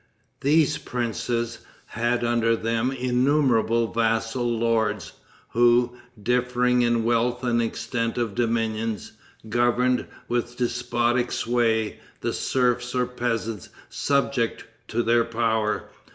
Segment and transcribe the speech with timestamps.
[0.39, 5.11] These princes had under them innumerable vassal lords,
[5.49, 9.11] who, differing in wealth and extent of dominions,
[9.47, 15.91] governed, with despotic sway, the serfs or peasants subject to their power.